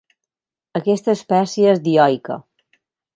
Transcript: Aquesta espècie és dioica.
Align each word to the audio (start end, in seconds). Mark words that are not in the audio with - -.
Aquesta 0.79 1.13
espècie 1.17 1.69
és 1.75 1.83
dioica. 1.91 2.39